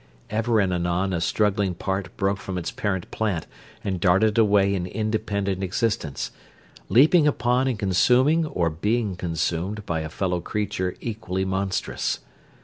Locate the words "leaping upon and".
6.89-7.77